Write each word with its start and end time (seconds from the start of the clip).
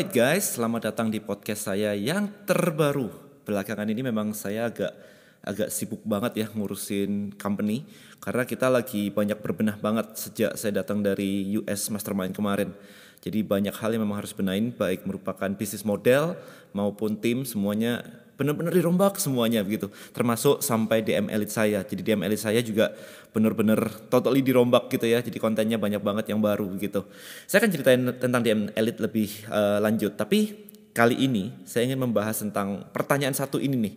Alright 0.00 0.16
guys, 0.16 0.56
selamat 0.56 0.88
datang 0.88 1.12
di 1.12 1.20
podcast 1.20 1.68
saya 1.68 1.92
yang 1.92 2.32
terbaru. 2.48 3.12
Belakangan 3.44 3.84
ini 3.84 4.00
memang 4.00 4.32
saya 4.32 4.72
agak 4.72 4.96
agak 5.44 5.68
sibuk 5.68 6.00
banget 6.08 6.40
ya 6.40 6.46
ngurusin 6.56 7.36
company 7.36 7.84
karena 8.16 8.48
kita 8.48 8.72
lagi 8.72 9.12
banyak 9.12 9.36
berbenah 9.44 9.76
banget 9.76 10.16
sejak 10.16 10.56
saya 10.56 10.80
datang 10.80 11.04
dari 11.04 11.52
US 11.60 11.92
Mastermind 11.92 12.32
kemarin. 12.32 12.72
Jadi 13.20 13.44
banyak 13.44 13.76
hal 13.76 13.92
yang 13.92 14.08
memang 14.08 14.24
harus 14.24 14.32
benahin 14.32 14.72
baik 14.72 15.04
merupakan 15.04 15.52
bisnis 15.52 15.84
model 15.84 16.32
maupun 16.72 17.20
tim 17.20 17.44
semuanya 17.44 18.00
benar-benar 18.40 18.72
dirombak 18.72 19.20
semuanya 19.20 19.60
begitu. 19.60 19.92
Termasuk 20.16 20.64
sampai 20.64 21.04
DM 21.04 21.28
elite 21.28 21.52
saya. 21.52 21.84
Jadi 21.84 22.00
DM 22.00 22.24
elite 22.24 22.40
saya 22.40 22.64
juga 22.64 22.96
benar-benar 23.36 24.08
totally 24.08 24.40
dirombak 24.40 24.88
gitu 24.88 25.04
ya. 25.04 25.20
Jadi 25.20 25.36
kontennya 25.36 25.76
banyak 25.76 26.00
banget 26.00 26.32
yang 26.32 26.40
baru 26.40 26.64
begitu. 26.64 27.04
Saya 27.44 27.60
akan 27.60 27.70
ceritain 27.76 28.00
tentang 28.16 28.40
DM 28.40 28.72
elite 28.72 29.00
lebih 29.04 29.28
uh, 29.52 29.76
lanjut. 29.84 30.16
Tapi 30.16 30.56
kali 30.96 31.20
ini 31.20 31.52
saya 31.68 31.84
ingin 31.84 32.00
membahas 32.00 32.40
tentang 32.40 32.88
pertanyaan 32.96 33.36
satu 33.36 33.60
ini 33.60 33.76
nih 33.76 33.94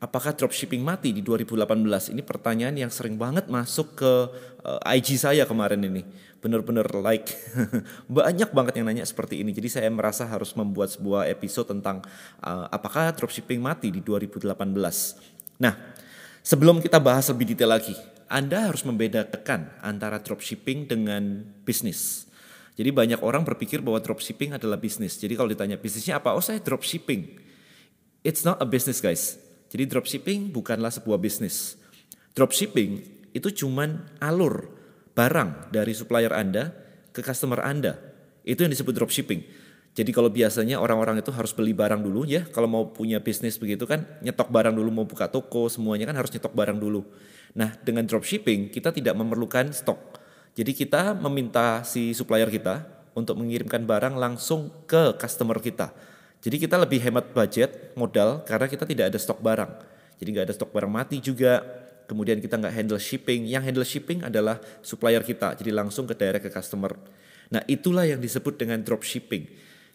apakah 0.00 0.32
dropshipping 0.32 0.80
mati 0.80 1.12
di 1.12 1.20
2018 1.20 2.16
ini 2.16 2.24
pertanyaan 2.24 2.72
yang 2.72 2.88
sering 2.88 3.20
banget 3.20 3.52
masuk 3.52 4.00
ke 4.00 4.12
uh, 4.64 4.80
eh, 4.88 4.96
IG 4.96 5.20
saya 5.20 5.44
kemarin 5.44 5.84
ini 5.84 6.02
bener-bener 6.40 6.88
like 7.04 7.36
banyak 8.08 8.48
banget 8.50 8.80
yang 8.80 8.88
nanya 8.88 9.04
seperti 9.04 9.44
ini. 9.44 9.52
Jadi 9.52 9.68
saya 9.68 9.92
merasa 9.92 10.24
harus 10.24 10.56
membuat 10.56 10.88
sebuah 10.88 11.28
episode 11.28 11.68
tentang 11.68 12.00
uh, 12.40 12.66
apakah 12.72 13.12
dropshipping 13.12 13.60
mati 13.60 13.92
di 13.92 14.00
2018. 14.00 14.48
Nah, 15.60 15.74
sebelum 16.40 16.80
kita 16.80 16.96
bahas 16.96 17.28
lebih 17.28 17.52
detail 17.52 17.76
lagi, 17.76 17.92
Anda 18.32 18.72
harus 18.72 18.88
membedakan 18.88 19.84
antara 19.84 20.16
dropshipping 20.24 20.88
dengan 20.88 21.44
bisnis. 21.60 22.24
Jadi 22.80 22.88
banyak 22.88 23.20
orang 23.20 23.44
berpikir 23.44 23.84
bahwa 23.84 24.00
dropshipping 24.00 24.56
adalah 24.56 24.80
bisnis. 24.80 25.20
Jadi 25.20 25.36
kalau 25.36 25.52
ditanya 25.52 25.76
bisnisnya 25.76 26.16
apa? 26.16 26.32
Oh 26.32 26.40
saya 26.40 26.64
dropshipping. 26.64 27.36
It's 28.24 28.48
not 28.48 28.56
a 28.64 28.66
business 28.68 29.04
guys. 29.04 29.49
Jadi 29.70 29.86
dropshipping 29.86 30.50
bukanlah 30.50 30.90
sebuah 30.90 31.22
bisnis. 31.22 31.78
Dropshipping 32.34 32.90
itu 33.30 33.48
cuman 33.64 34.18
alur 34.18 34.66
barang 35.14 35.70
dari 35.70 35.94
supplier 35.94 36.34
Anda 36.34 36.74
ke 37.14 37.22
customer 37.22 37.62
Anda. 37.62 37.94
Itu 38.42 38.66
yang 38.66 38.74
disebut 38.74 38.98
dropshipping. 38.98 39.40
Jadi 39.90 40.10
kalau 40.14 40.30
biasanya 40.30 40.78
orang-orang 40.78 41.18
itu 41.18 41.34
harus 41.34 41.50
beli 41.50 41.74
barang 41.74 41.98
dulu 42.02 42.22
ya, 42.22 42.46
kalau 42.50 42.70
mau 42.70 42.94
punya 42.94 43.18
bisnis 43.18 43.58
begitu 43.58 43.90
kan 43.90 44.06
nyetok 44.22 44.46
barang 44.50 44.74
dulu 44.74 44.90
mau 45.02 45.06
buka 45.06 45.26
toko 45.26 45.66
semuanya 45.66 46.06
kan 46.06 46.18
harus 46.18 46.30
nyetok 46.30 46.54
barang 46.54 46.78
dulu. 46.78 47.02
Nah 47.58 47.74
dengan 47.82 48.06
dropshipping 48.06 48.70
kita 48.70 48.94
tidak 48.94 49.18
memerlukan 49.18 49.74
stok. 49.74 50.18
Jadi 50.54 50.74
kita 50.74 51.14
meminta 51.18 51.82
si 51.86 52.14
supplier 52.14 52.50
kita 52.50 52.86
untuk 53.18 53.38
mengirimkan 53.38 53.82
barang 53.82 54.14
langsung 54.14 54.86
ke 54.86 55.18
customer 55.18 55.58
kita. 55.58 55.90
Jadi 56.40 56.56
kita 56.56 56.80
lebih 56.80 57.04
hemat 57.04 57.36
budget 57.36 57.92
modal 57.92 58.40
karena 58.48 58.64
kita 58.64 58.88
tidak 58.88 59.12
ada 59.12 59.18
stok 59.20 59.44
barang. 59.44 59.72
Jadi 60.16 60.28
nggak 60.32 60.46
ada 60.48 60.54
stok 60.56 60.72
barang 60.72 60.92
mati 60.92 61.20
juga, 61.20 61.60
kemudian 62.08 62.40
kita 62.40 62.56
nggak 62.56 62.72
handle 62.72 63.00
shipping. 63.00 63.44
Yang 63.44 63.62
handle 63.68 63.86
shipping 63.86 64.18
adalah 64.24 64.56
supplier 64.80 65.20
kita, 65.20 65.52
jadi 65.60 65.72
langsung 65.76 66.08
ke 66.08 66.16
daerah 66.16 66.40
ke 66.40 66.48
customer. 66.48 66.96
Nah 67.52 67.60
itulah 67.68 68.08
yang 68.08 68.20
disebut 68.24 68.56
dengan 68.56 68.80
drop 68.80 69.04
shipping. 69.04 69.44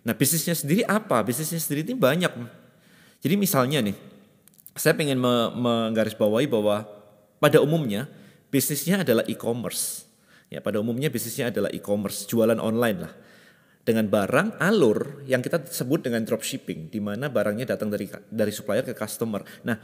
Nah 0.05 0.13
bisnisnya 0.13 0.53
sendiri 0.53 0.85
apa? 0.85 1.25
Bisnisnya 1.25 1.57
sendiri 1.57 1.81
ini 1.81 1.97
banyak. 1.97 2.29
Jadi 3.25 3.35
misalnya 3.41 3.81
nih, 3.81 3.97
saya 4.77 4.93
ingin 5.01 5.17
menggarisbawahi 5.57 6.45
bahwa 6.45 6.85
pada 7.41 7.57
umumnya 7.57 8.05
bisnisnya 8.53 9.01
adalah 9.01 9.25
e-commerce. 9.25 10.05
Ya 10.53 10.61
pada 10.61 10.77
umumnya 10.77 11.09
bisnisnya 11.09 11.49
adalah 11.49 11.73
e-commerce, 11.73 12.29
jualan 12.29 12.61
online 12.61 12.99
lah 13.01 13.13
dengan 13.85 14.09
barang 14.09 14.57
alur 14.57 15.21
yang 15.29 15.45
kita 15.45 15.61
sebut 15.69 16.09
dengan 16.09 16.25
dropshipping 16.25 16.89
di 16.89 16.97
mana 16.97 17.29
barangnya 17.29 17.77
datang 17.77 17.93
dari 17.93 18.09
dari 18.33 18.49
supplier 18.49 18.81
ke 18.81 18.97
customer. 18.97 19.45
Nah, 19.61 19.77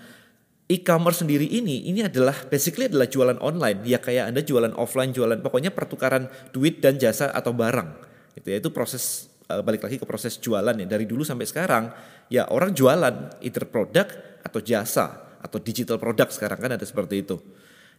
e-commerce 0.66 1.22
sendiri 1.22 1.46
ini 1.46 1.86
ini 1.86 2.02
adalah 2.02 2.34
basically 2.50 2.90
adalah 2.90 3.06
jualan 3.06 3.38
online. 3.38 3.86
Ya 3.86 4.02
kayak 4.02 4.34
anda 4.34 4.42
jualan 4.42 4.74
offline 4.74 5.14
jualan 5.14 5.38
pokoknya 5.46 5.70
pertukaran 5.70 6.26
duit 6.50 6.82
dan 6.82 6.98
jasa 6.98 7.30
atau 7.30 7.54
barang. 7.54 8.10
Itu 8.34 8.50
ya 8.50 8.58
itu 8.58 8.74
proses 8.74 9.30
uh, 9.54 9.62
balik 9.62 9.86
lagi 9.86 10.02
ke 10.02 10.06
proses 10.10 10.42
jualan 10.42 10.74
ya. 10.74 10.88
Dari 10.90 11.06
dulu 11.06 11.22
sampai 11.22 11.46
sekarang 11.46 11.94
ya 12.34 12.50
orang 12.50 12.74
jualan 12.74 13.38
either 13.46 13.70
produk 13.70 14.10
atau 14.42 14.66
jasa 14.66 15.30
atau 15.46 15.62
digital 15.62 16.02
produk 16.02 16.26
sekarang 16.34 16.58
kan 16.58 16.74
ada 16.74 16.86
seperti 16.90 17.22
itu. 17.22 17.38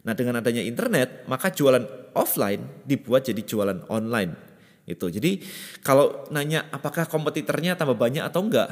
Nah 0.03 0.11
dengan 0.11 0.43
adanya 0.43 0.59
internet 0.59 1.23
maka 1.31 1.47
jualan 1.47 2.11
offline 2.11 2.83
dibuat 2.83 3.23
jadi 3.23 3.39
jualan 3.39 3.87
online 3.87 4.52
itu 4.83 5.07
jadi 5.07 5.39
kalau 5.79 6.27
nanya 6.33 6.67
apakah 6.71 7.07
kompetitornya 7.07 7.79
tambah 7.79 7.95
banyak 7.95 8.23
atau 8.23 8.43
enggak 8.43 8.69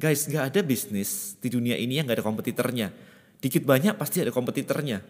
guys 0.00 0.24
nggak 0.24 0.48
ada 0.48 0.60
bisnis 0.64 1.36
di 1.38 1.52
dunia 1.52 1.76
ini 1.76 2.00
yang 2.00 2.08
nggak 2.08 2.18
ada 2.22 2.26
kompetitornya 2.26 2.88
dikit 3.42 3.66
banyak 3.66 3.98
pasti 3.98 4.22
ada 4.22 4.30
kompetitornya. 4.30 5.02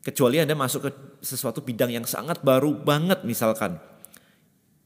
Kecuali 0.00 0.40
Anda 0.40 0.56
masuk 0.56 0.80
ke 0.88 0.90
sesuatu 1.20 1.60
bidang 1.60 1.92
yang 1.92 2.08
sangat 2.08 2.40
baru 2.40 2.72
banget 2.72 3.28
misalkan. 3.28 3.76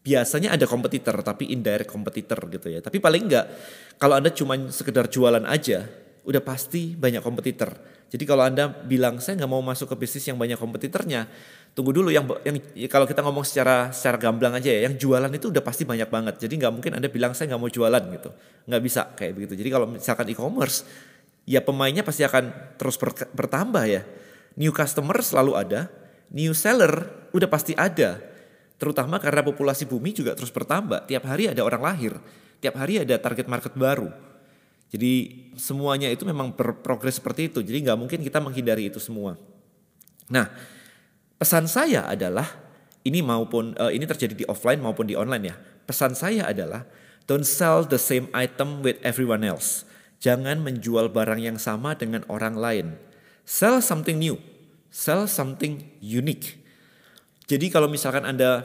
Biasanya 0.03 0.59
ada 0.59 0.67
kompetitor 0.67 1.15
tapi 1.23 1.55
indirect 1.55 1.87
kompetitor 1.87 2.43
gitu 2.51 2.67
ya. 2.67 2.83
Tapi 2.83 2.99
paling 2.99 3.31
enggak 3.31 3.47
kalau 4.03 4.19
Anda 4.19 4.35
cuma 4.35 4.59
sekedar 4.75 5.07
jualan 5.07 5.47
aja 5.47 5.87
udah 6.23 6.43
pasti 6.43 6.95
banyak 6.95 7.23
kompetitor. 7.23 7.75
Jadi 8.13 8.29
kalau 8.29 8.45
Anda 8.45 8.69
bilang 8.69 9.25
saya 9.25 9.41
nggak 9.41 9.51
mau 9.51 9.65
masuk 9.65 9.97
ke 9.97 10.05
bisnis 10.05 10.29
yang 10.29 10.37
banyak 10.37 10.61
kompetitornya, 10.61 11.25
tunggu 11.73 11.97
dulu 11.97 12.13
yang 12.13 12.29
yang 12.45 12.61
kalau 12.93 13.09
kita 13.09 13.25
ngomong 13.25 13.41
secara 13.41 13.89
secara 13.89 14.21
gamblang 14.21 14.53
aja 14.53 14.69
ya, 14.69 14.85
yang 14.85 15.01
jualan 15.01 15.33
itu 15.33 15.49
udah 15.49 15.65
pasti 15.65 15.89
banyak 15.89 16.13
banget. 16.13 16.37
Jadi 16.45 16.61
nggak 16.61 16.73
mungkin 16.77 16.93
Anda 16.93 17.09
bilang 17.09 17.33
saya 17.33 17.57
nggak 17.57 17.63
mau 17.65 17.73
jualan 17.73 18.03
gitu, 18.13 18.31
nggak 18.69 18.83
bisa 18.85 19.01
kayak 19.17 19.33
begitu. 19.33 19.57
Jadi 19.57 19.69
kalau 19.73 19.87
misalkan 19.89 20.29
e-commerce 20.29 20.85
ya 21.49 21.65
pemainnya 21.65 22.05
pasti 22.05 22.23
akan 22.23 22.77
terus 22.77 23.01
bertambah 23.33 23.85
ya. 23.89 24.05
New 24.61 24.77
customer 24.77 25.17
selalu 25.25 25.53
ada, 25.57 25.89
new 26.37 26.53
seller 26.53 26.93
udah 27.33 27.49
pasti 27.49 27.73
ada. 27.73 28.21
Terutama 28.77 29.17
karena 29.17 29.41
populasi 29.41 29.89
bumi 29.89 30.13
juga 30.13 30.37
terus 30.37 30.53
bertambah. 30.53 31.09
Tiap 31.09 31.25
hari 31.25 31.49
ada 31.49 31.65
orang 31.65 31.81
lahir, 31.81 32.13
tiap 32.61 32.77
hari 32.77 33.01
ada 33.01 33.17
target 33.17 33.49
market 33.49 33.73
baru. 33.73 34.32
Jadi 34.93 35.13
semuanya 35.57 36.13
itu 36.13 36.29
memang 36.29 36.53
berprogres 36.53 37.17
seperti 37.17 37.49
itu. 37.49 37.65
Jadi 37.65 37.89
nggak 37.89 37.97
mungkin 37.97 38.21
kita 38.21 38.45
menghindari 38.45 38.93
itu 38.93 39.01
semua. 39.01 39.41
Nah, 40.29 40.53
pesan 41.41 41.65
saya 41.65 42.05
adalah 42.05 42.45
ini 43.03 43.25
maupun 43.25 43.73
uh, 43.81 43.89
ini 43.89 44.05
terjadi 44.05 44.37
di 44.37 44.45
offline 44.45 44.85
maupun 44.85 45.09
di 45.09 45.17
online 45.17 45.45
ya. 45.49 45.57
Pesan 45.89 46.13
saya 46.13 46.45
adalah 46.45 46.85
don't 47.25 47.49
sell 47.49 47.89
the 47.89 47.97
same 47.97 48.29
item 48.37 48.85
with 48.85 49.01
everyone 49.01 49.43
else. 49.43 49.89
Jangan 50.23 50.61
menjual 50.61 51.11
barang 51.11 51.41
yang 51.41 51.57
sama 51.57 51.97
dengan 51.97 52.23
orang 52.29 52.55
lain. 52.55 52.87
Sell 53.49 53.83
something 53.83 54.21
new. 54.21 54.39
Sell 54.93 55.25
something 55.27 55.83
unique. 55.99 56.63
Jadi 57.49 57.73
kalau 57.73 57.89
misalkan 57.91 58.29
Anda 58.29 58.63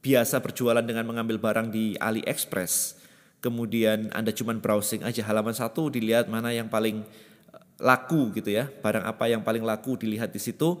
biasa 0.00 0.40
berjualan 0.40 0.82
dengan 0.82 1.04
mengambil 1.04 1.36
barang 1.36 1.68
di 1.68 1.98
AliExpress, 2.00 2.96
kemudian 3.42 4.08
Anda 4.14 4.30
cuma 4.30 4.54
browsing 4.54 5.02
aja 5.02 5.26
halaman 5.26 5.52
satu 5.52 5.90
dilihat 5.90 6.30
mana 6.30 6.54
yang 6.54 6.70
paling 6.70 7.02
eh, 7.02 7.62
laku 7.82 8.30
gitu 8.38 8.54
ya, 8.54 8.70
barang 8.70 9.04
apa 9.04 9.28
yang 9.28 9.42
paling 9.42 9.66
laku 9.66 9.98
dilihat 9.98 10.30
di 10.30 10.38
situ 10.38 10.78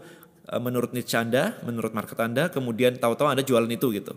eh, 0.48 0.62
menurut 0.62 0.94
niche 0.94 1.18
Anda, 1.18 1.58
menurut 1.66 1.90
market 1.92 2.16
Anda, 2.22 2.48
kemudian 2.48 2.96
tahu-tahu 2.96 3.28
Anda 3.34 3.42
jualan 3.42 3.68
itu 3.68 3.90
gitu. 3.92 4.14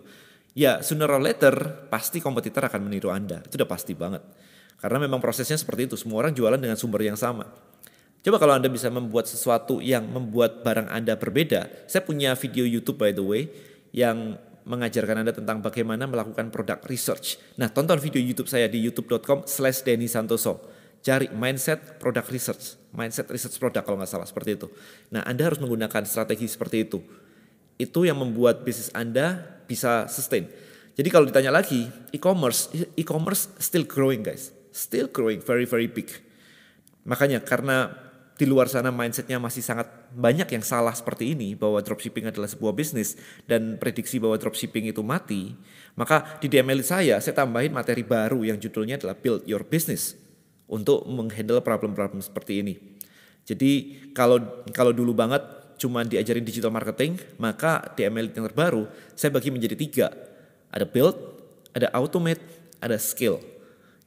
Ya, 0.55 0.79
sooner 0.79 1.11
or 1.11 1.19
later 1.19 1.51
pasti 1.91 2.23
kompetitor 2.23 2.63
akan 2.71 2.87
meniru 2.87 3.11
Anda. 3.11 3.43
Itu 3.43 3.59
udah 3.59 3.67
pasti 3.67 3.91
banget. 3.91 4.23
Karena 4.79 5.03
memang 5.03 5.19
prosesnya 5.19 5.59
seperti 5.59 5.91
itu, 5.91 5.99
semua 5.99 6.23
orang 6.23 6.31
jualan 6.31 6.55
dengan 6.55 6.79
sumber 6.79 7.03
yang 7.03 7.19
sama. 7.19 7.43
Coba 8.23 8.39
kalau 8.39 8.55
Anda 8.55 8.71
bisa 8.71 8.87
membuat 8.87 9.27
sesuatu 9.27 9.83
yang 9.83 10.07
membuat 10.07 10.63
barang 10.63 10.87
Anda 10.87 11.19
berbeda. 11.19 11.85
Saya 11.91 12.01
punya 12.07 12.33
video 12.39 12.63
YouTube 12.63 12.97
by 12.97 13.11
the 13.11 13.21
way 13.21 13.51
yang 13.91 14.39
mengajarkan 14.65 15.21
Anda 15.21 15.33
tentang 15.33 15.61
bagaimana 15.61 16.09
melakukan 16.09 16.49
product 16.49 16.89
research. 16.89 17.37
Nah, 17.61 17.69
tonton 17.69 18.01
video 18.01 18.19
YouTube 18.19 18.49
saya 18.49 18.65
di 18.65 18.81
youtube.com 18.81 19.45
slash 19.45 19.85
Denny 19.85 20.09
Santoso. 20.09 20.61
Cari 21.05 21.29
mindset 21.29 22.01
product 22.01 22.27
research, 22.33 22.63
mindset 22.89 23.29
research 23.29 23.61
product 23.61 23.85
kalau 23.85 24.01
nggak 24.01 24.09
salah 24.09 24.25
seperti 24.25 24.57
itu. 24.57 24.67
Nah, 25.13 25.21
Anda 25.21 25.53
harus 25.53 25.61
menggunakan 25.61 26.01
strategi 26.09 26.49
seperti 26.49 26.81
itu. 26.81 26.99
Itu 27.77 28.09
yang 28.09 28.17
membuat 28.17 28.65
bisnis 28.65 28.89
Anda 28.91 29.37
bisa 29.69 30.09
sustain. 30.09 30.49
Jadi 30.97 31.07
kalau 31.13 31.29
ditanya 31.29 31.53
lagi, 31.53 31.85
e-commerce, 32.09 32.73
e-commerce 32.97 33.53
still 33.61 33.85
growing 33.85 34.25
guys 34.25 34.55
still 34.75 35.07
growing 35.07 35.39
very 35.39 35.63
very 35.63 35.87
big. 35.87 36.11
Makanya 37.07 37.39
karena 37.39 37.95
di 38.35 38.43
luar 38.43 38.67
sana 38.67 38.91
mindsetnya 38.91 39.39
masih 39.39 39.63
sangat 39.63 39.87
banyak 40.11 40.47
yang 40.51 40.63
salah 40.63 40.91
seperti 40.91 41.31
ini 41.31 41.55
bahwa 41.55 41.79
dropshipping 41.79 42.27
adalah 42.27 42.51
sebuah 42.51 42.75
bisnis 42.75 43.15
dan 43.47 43.79
prediksi 43.79 44.19
bahwa 44.19 44.35
dropshipping 44.35 44.91
itu 44.91 44.99
mati, 44.99 45.55
maka 45.95 46.35
di 46.43 46.51
DML 46.51 46.83
saya 46.83 47.15
saya 47.23 47.31
tambahin 47.31 47.71
materi 47.71 48.03
baru 48.03 48.43
yang 48.43 48.59
judulnya 48.59 48.99
adalah 48.99 49.15
build 49.15 49.47
your 49.47 49.63
business 49.63 50.19
untuk 50.67 51.07
menghandle 51.07 51.63
problem-problem 51.63 52.19
seperti 52.19 52.59
ini. 52.59 52.75
Jadi 53.47 54.03
kalau 54.11 54.67
kalau 54.75 54.91
dulu 54.91 55.15
banget 55.15 55.39
cuma 55.79 56.03
diajarin 56.03 56.43
digital 56.43 56.75
marketing, 56.75 57.15
maka 57.39 57.87
DML 57.95 58.35
yang 58.35 58.51
terbaru 58.51 58.83
saya 59.15 59.31
bagi 59.31 59.47
menjadi 59.47 59.79
tiga. 59.79 60.07
Ada 60.75 60.83
build, 60.83 61.15
ada 61.71 61.87
automate, 61.95 62.43
ada 62.83 62.99
skill. 62.99 63.39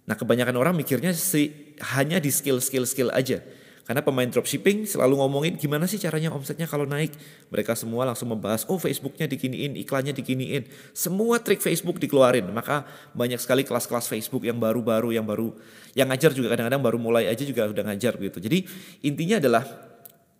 Nah 0.05 0.17
kebanyakan 0.17 0.57
orang 0.61 0.77
mikirnya 0.77 1.17
si 1.17 1.73
hanya 1.97 2.21
di 2.21 2.29
skill 2.29 2.61
skill 2.61 2.85
skill 2.85 3.09
aja. 3.09 3.41
Karena 3.89 4.05
pemain 4.05 4.29
dropshipping 4.29 4.85
selalu 4.85 5.17
ngomongin 5.17 5.57
gimana 5.57 5.89
sih 5.89 5.97
caranya 5.97 6.29
omsetnya 6.29 6.69
kalau 6.69 6.85
naik. 6.85 7.09
Mereka 7.49 7.73
semua 7.73 8.05
langsung 8.05 8.29
membahas, 8.29 8.69
oh 8.69 8.77
Facebooknya 8.77 9.25
dikiniin, 9.25 9.81
iklannya 9.81 10.13
dikiniin. 10.13 10.69
Semua 10.93 11.41
trik 11.41 11.65
Facebook 11.65 11.97
dikeluarin. 11.97 12.45
Maka 12.53 12.85
banyak 13.17 13.41
sekali 13.41 13.65
kelas-kelas 13.65 14.05
Facebook 14.05 14.45
yang 14.45 14.61
baru-baru, 14.61 15.17
yang 15.17 15.25
baru, 15.25 15.57
yang 15.97 16.13
ngajar 16.13 16.37
juga 16.37 16.53
kadang-kadang 16.53 16.85
baru 16.85 17.01
mulai 17.01 17.33
aja 17.33 17.41
juga 17.49 17.65
udah 17.65 17.89
ngajar 17.89 18.21
gitu. 18.21 18.37
Jadi 18.45 18.69
intinya 19.09 19.41
adalah 19.41 19.65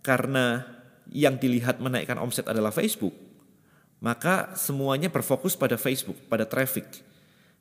karena 0.05 0.69
yang 1.09 1.41
dilihat 1.41 1.81
menaikkan 1.81 2.21
omset 2.21 2.45
adalah 2.53 2.69
Facebook, 2.69 3.17
maka 4.05 4.53
semuanya 4.61 5.09
berfokus 5.09 5.57
pada 5.57 5.81
Facebook, 5.81 6.21
pada 6.29 6.45
traffic. 6.45 6.85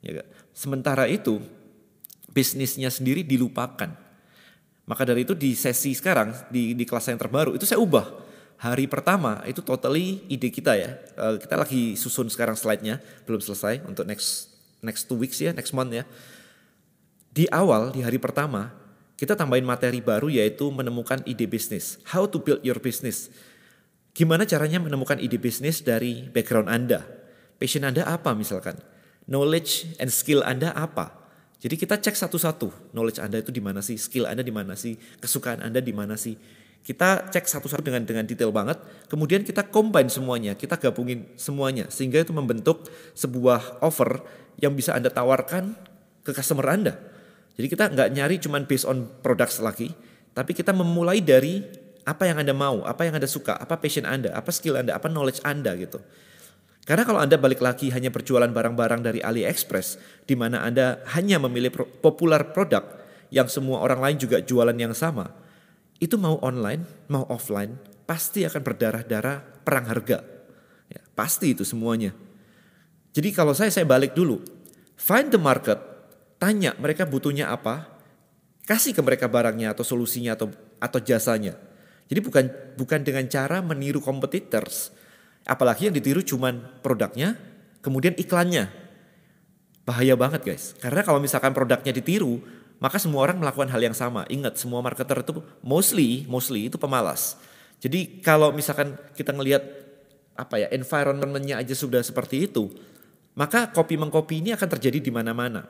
Ya, 0.03 0.19
Sementara 0.51 1.07
itu, 1.07 1.39
bisnisnya 2.27 2.91
sendiri 2.91 3.23
dilupakan 3.23 4.06
maka 4.87 5.03
dari 5.03 5.27
itu 5.27 5.35
di 5.35 5.51
sesi 5.51 5.91
sekarang 5.91 6.31
di 6.47 6.71
di 6.71 6.87
kelas 6.87 7.11
yang 7.11 7.19
terbaru 7.19 7.59
itu 7.59 7.67
saya 7.67 7.83
ubah. 7.83 8.23
Hari 8.57 8.89
pertama 8.89 9.43
itu 9.45 9.61
totally 9.61 10.25
ide 10.31 10.49
kita 10.49 10.73
ya. 10.73 10.97
Uh, 11.13 11.37
kita 11.37 11.59
lagi 11.59 11.93
susun 11.93 12.25
sekarang 12.25 12.57
slide-nya, 12.57 12.97
belum 13.29 13.37
selesai 13.37 13.85
untuk 13.85 14.07
next 14.09 14.49
next 14.81 15.05
two 15.05 15.19
weeks 15.19 15.37
ya, 15.37 15.53
next 15.53 15.75
month 15.75 15.93
ya. 15.93 16.07
Di 17.29 17.45
awal 17.53 17.93
di 17.93 18.01
hari 18.01 18.17
pertama 18.17 18.73
kita 19.19 19.37
tambahin 19.37 19.67
materi 19.67 20.01
baru 20.01 20.31
yaitu 20.31 20.71
menemukan 20.73 21.21
ide 21.27 21.45
bisnis. 21.45 22.01
How 22.07 22.25
to 22.25 22.41
build 22.41 22.63
your 22.63 22.79
business. 22.81 23.29
Gimana 24.17 24.49
caranya 24.49 24.81
menemukan 24.81 25.21
ide 25.21 25.37
bisnis 25.37 25.85
dari 25.85 26.25
background 26.25 26.71
Anda? 26.71 27.05
Passion 27.61 27.85
Anda 27.85 28.07
apa 28.09 28.33
misalkan? 28.33 28.79
Knowledge 29.29 29.99
and 30.01 30.09
skill 30.09 30.41
Anda 30.41 30.73
apa? 30.73 31.26
Jadi 31.57 31.73
kita 31.73 31.97
cek 31.97 32.13
satu-satu, 32.13 32.93
knowledge 32.93 33.17
Anda 33.17 33.41
itu 33.41 33.49
di 33.49 33.57
mana 33.57 33.81
sih, 33.81 33.97
skill 33.97 34.29
Anda 34.29 34.45
di 34.45 34.53
mana 34.53 34.77
sih, 34.77 34.93
kesukaan 35.17 35.65
Anda 35.65 35.81
di 35.81 35.89
mana 35.89 36.13
sih. 36.13 36.37
Kita 36.85 37.33
cek 37.33 37.49
satu-satu 37.49 37.81
dengan 37.81 38.05
dengan 38.05 38.23
detail 38.23 38.53
banget, 38.53 38.77
kemudian 39.09 39.41
kita 39.41 39.65
combine 39.67 40.07
semuanya, 40.07 40.53
kita 40.53 40.77
gabungin 40.77 41.25
semuanya 41.35 41.89
sehingga 41.89 42.21
itu 42.21 42.31
membentuk 42.31 42.85
sebuah 43.17 43.81
offer 43.81 44.21
yang 44.61 44.77
bisa 44.77 44.93
Anda 44.93 45.09
tawarkan 45.09 45.73
ke 46.21 46.31
customer 46.31 46.69
Anda. 46.69 46.93
Jadi 47.57 47.67
kita 47.73 47.89
nggak 47.89 48.09
nyari 48.13 48.35
cuman 48.37 48.69
based 48.69 48.85
on 48.85 49.09
products 49.25 49.57
lagi, 49.57 49.89
tapi 50.37 50.53
kita 50.53 50.71
memulai 50.77 51.25
dari 51.25 51.65
apa 52.05 52.29
yang 52.29 52.37
Anda 52.39 52.53
mau, 52.53 52.85
apa 52.85 53.03
yang 53.03 53.17
Anda 53.17 53.27
suka, 53.27 53.57
apa 53.57 53.81
passion 53.81 54.05
Anda, 54.05 54.31
apa 54.31 54.53
skill 54.53 54.77
Anda, 54.77 54.95
apa 54.95 55.09
knowledge 55.09 55.41
Anda 55.41 55.73
gitu. 55.75 55.99
Karena 56.87 57.03
kalau 57.03 57.19
Anda 57.19 57.35
balik 57.35 57.59
lagi 57.59 57.91
hanya 57.91 58.07
berjualan 58.07 58.47
barang-barang 58.47 59.03
dari 59.03 59.19
AliExpress, 59.19 59.99
di 60.23 60.39
mana 60.39 60.63
Anda 60.63 61.03
hanya 61.19 61.35
memilih 61.35 61.67
pro 61.75 61.83
populer 61.83 62.39
produk 62.55 62.87
yang 63.27 63.51
semua 63.51 63.83
orang 63.83 63.99
lain 63.99 64.17
juga 64.23 64.39
jualan 64.39 64.71
yang 64.71 64.95
sama, 64.95 65.27
itu 65.99 66.15
mau 66.15 66.39
online, 66.39 66.87
mau 67.11 67.27
offline, 67.27 67.75
pasti 68.07 68.47
akan 68.47 68.63
berdarah-darah 68.63 69.67
perang 69.67 69.83
harga. 69.91 70.23
Ya, 70.87 71.03
pasti 71.11 71.51
itu 71.51 71.67
semuanya. 71.67 72.15
Jadi 73.11 73.35
kalau 73.35 73.51
saya, 73.51 73.67
saya 73.67 73.83
balik 73.83 74.15
dulu. 74.15 74.39
Find 74.95 75.27
the 75.27 75.41
market, 75.41 75.83
tanya 76.39 76.71
mereka 76.79 77.03
butuhnya 77.03 77.51
apa, 77.51 77.83
kasih 78.63 78.95
ke 78.95 79.03
mereka 79.03 79.27
barangnya 79.27 79.75
atau 79.75 79.83
solusinya 79.83 80.39
atau 80.39 80.55
atau 80.79 80.99
jasanya. 81.03 81.59
Jadi 82.07 82.19
bukan 82.23 82.45
bukan 82.79 83.03
dengan 83.03 83.27
cara 83.27 83.59
meniru 83.59 83.99
competitors, 83.99 84.95
Apalagi 85.47 85.87
yang 85.87 85.95
ditiru 85.95 86.19
cuman 86.19 86.83
produknya, 86.83 87.39
kemudian 87.79 88.11
iklannya. 88.19 88.67
Bahaya 89.87 90.19
banget 90.19 90.43
guys. 90.43 90.75
Karena 90.83 90.99
kalau 91.07 91.23
misalkan 91.23 91.55
produknya 91.55 91.95
ditiru, 91.95 92.43
maka 92.83 92.99
semua 92.99 93.23
orang 93.23 93.39
melakukan 93.39 93.71
hal 93.71 93.79
yang 93.79 93.95
sama. 93.95 94.27
Ingat, 94.27 94.59
semua 94.59 94.83
marketer 94.83 95.23
itu 95.23 95.39
mostly, 95.63 96.27
mostly 96.27 96.67
itu 96.67 96.75
pemalas. 96.75 97.39
Jadi 97.79 98.19
kalau 98.19 98.51
misalkan 98.51 98.99
kita 99.15 99.31
ngelihat 99.31 99.63
apa 100.35 100.61
ya, 100.61 100.67
environmentnya 100.75 101.63
aja 101.63 101.73
sudah 101.73 102.03
seperti 102.03 102.51
itu, 102.51 102.69
maka 103.37 103.71
kopi 103.71 103.95
mengkopi 103.95 104.43
ini 104.43 104.53
akan 104.53 104.69
terjadi 104.77 104.99
di 104.99 105.11
mana-mana. 105.13 105.65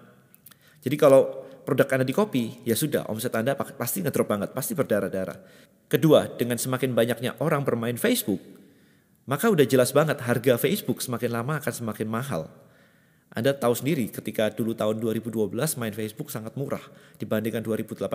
Jadi 0.81 0.95
kalau 0.97 1.45
produk 1.67 1.99
Anda 1.99 2.05
di 2.07 2.15
copy, 2.15 2.63
ya 2.63 2.75
sudah, 2.79 3.07
omset 3.11 3.35
Anda 3.35 3.53
pasti 3.55 3.99
ngedrop 3.99 4.27
banget, 4.31 4.49
pasti 4.55 4.71
berdarah-darah. 4.71 5.35
Kedua, 5.91 6.31
dengan 6.31 6.55
semakin 6.55 6.95
banyaknya 6.95 7.35
orang 7.43 7.67
bermain 7.67 7.99
Facebook, 7.99 8.39
maka 9.27 9.51
udah 9.51 9.67
jelas 9.67 9.91
banget 9.91 10.23
harga 10.23 10.55
Facebook 10.55 11.03
semakin 11.03 11.35
lama 11.35 11.59
akan 11.59 11.73
semakin 11.75 12.07
mahal. 12.07 12.47
Anda 13.27 13.51
tahu 13.51 13.75
sendiri 13.75 14.07
ketika 14.07 14.47
dulu 14.49 14.71
tahun 14.71 15.03
2012 15.03 15.51
main 15.77 15.91
Facebook 15.91 16.31
sangat 16.31 16.55
murah 16.55 16.81
dibandingkan 17.19 17.59
2018 17.59 18.07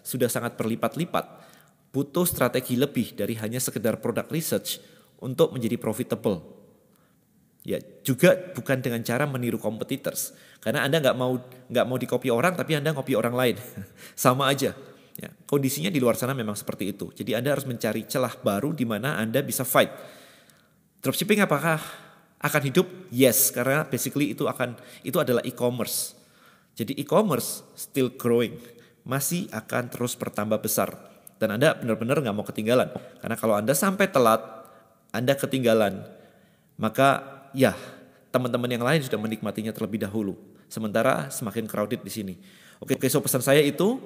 sudah 0.00 0.28
sangat 0.32 0.56
berlipat-lipat. 0.56 1.52
Butuh 1.92 2.24
strategi 2.24 2.74
lebih 2.80 3.12
dari 3.12 3.36
hanya 3.36 3.60
sekedar 3.60 4.00
produk 4.00 4.24
research 4.32 4.80
untuk 5.20 5.52
menjadi 5.52 5.76
profitable. 5.76 6.40
Ya 7.60 7.76
juga 8.00 8.32
bukan 8.56 8.80
dengan 8.80 9.04
cara 9.04 9.28
meniru 9.28 9.60
competitors 9.60 10.32
karena 10.64 10.88
Anda 10.88 11.04
nggak 11.04 11.16
mau 11.20 11.36
nggak 11.68 11.84
mau 11.84 12.00
dikopi 12.00 12.32
orang 12.32 12.56
tapi 12.56 12.80
Anda 12.80 12.96
ngopi 12.96 13.12
orang 13.12 13.36
lain 13.36 13.56
sama 14.16 14.48
aja. 14.48 14.72
Ya, 15.20 15.28
kondisinya 15.44 15.92
di 15.92 16.00
luar 16.00 16.16
sana 16.16 16.32
memang 16.32 16.56
seperti 16.56 16.96
itu. 16.96 17.12
Jadi 17.12 17.36
Anda 17.36 17.52
harus 17.52 17.68
mencari 17.68 18.08
celah 18.08 18.40
baru 18.40 18.72
di 18.72 18.88
mana 18.88 19.20
Anda 19.20 19.44
bisa 19.44 19.68
fight 19.68 19.92
Dropshipping 21.00 21.40
apakah 21.40 21.80
akan 22.40 22.62
hidup? 22.64 22.86
Yes, 23.08 23.48
karena 23.52 23.88
basically 23.88 24.32
itu 24.32 24.44
akan 24.44 24.76
itu 25.04 25.16
adalah 25.16 25.40
e-commerce. 25.44 26.16
Jadi 26.76 26.96
e-commerce 27.00 27.64
still 27.76 28.12
growing, 28.12 28.56
masih 29.04 29.48
akan 29.52 29.88
terus 29.92 30.16
bertambah 30.16 30.60
besar. 30.60 30.92
Dan 31.40 31.56
Anda 31.56 31.72
benar-benar 31.72 32.20
nggak 32.20 32.36
mau 32.36 32.44
ketinggalan. 32.44 32.92
Karena 33.20 33.36
kalau 33.36 33.56
Anda 33.56 33.72
sampai 33.72 34.12
telat, 34.12 34.40
Anda 35.12 35.36
ketinggalan, 35.36 36.04
maka 36.76 37.40
ya 37.56 37.72
teman-teman 38.28 38.68
yang 38.68 38.84
lain 38.84 39.00
sudah 39.00 39.16
menikmatinya 39.16 39.72
terlebih 39.72 40.04
dahulu. 40.04 40.36
Sementara 40.68 41.32
semakin 41.32 41.64
crowded 41.64 42.04
di 42.04 42.12
sini. 42.12 42.34
Oke, 42.80 42.96
oke 42.96 43.08
so 43.08 43.20
pesan 43.20 43.40
saya 43.40 43.60
itu 43.64 44.00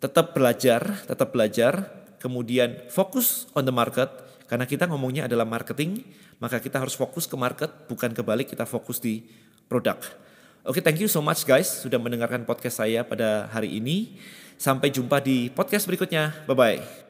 tetap 0.00 0.32
belajar, 0.32 1.04
tetap 1.04 1.32
belajar, 1.32 1.86
kemudian 2.20 2.88
fokus 2.88 3.48
on 3.56 3.64
the 3.68 3.72
market, 3.72 4.08
karena 4.50 4.66
kita 4.66 4.90
ngomongnya 4.90 5.30
adalah 5.30 5.46
marketing, 5.46 6.02
maka 6.42 6.58
kita 6.58 6.82
harus 6.82 6.98
fokus 6.98 7.30
ke 7.30 7.38
market, 7.38 7.70
bukan 7.86 8.10
kebalik 8.10 8.50
kita 8.50 8.66
fokus 8.66 8.98
di 8.98 9.22
produk. 9.70 10.02
Oke, 10.66 10.82
okay, 10.82 10.82
thank 10.82 10.98
you 10.98 11.06
so 11.06 11.22
much 11.22 11.46
guys 11.46 11.70
sudah 11.86 12.02
mendengarkan 12.02 12.42
podcast 12.42 12.82
saya 12.82 13.06
pada 13.06 13.46
hari 13.54 13.78
ini. 13.78 14.18
Sampai 14.58 14.90
jumpa 14.90 15.22
di 15.22 15.54
podcast 15.54 15.86
berikutnya. 15.86 16.34
Bye 16.50 16.58
bye. 16.58 17.09